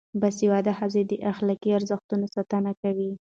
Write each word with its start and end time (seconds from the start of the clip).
باسواده 0.21 0.71
ښځې 0.79 1.01
د 1.05 1.11
اخلاقي 1.31 1.69
ارزښتونو 1.77 2.25
ساتنه 2.35 2.71
کوي. 2.81 3.11